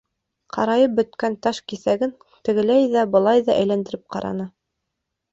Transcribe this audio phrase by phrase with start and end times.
[0.55, 2.13] Ҡарайып бөткән таш киҫәген
[2.49, 4.49] тегеләй ҙә, былай ҙа әйләндереп ҡараны.